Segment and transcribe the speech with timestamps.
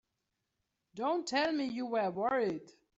[0.95, 2.67] Don't tell me you were worried!